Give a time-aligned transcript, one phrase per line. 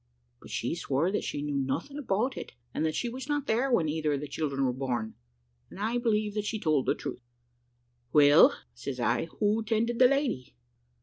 [0.39, 3.71] But she swore that she knew nothing about it, and that she was not there
[3.71, 5.13] when either of the children were born,
[5.69, 7.21] and I believe that she told the truth.
[8.11, 10.55] `Well,' says I, `who tended the lady?'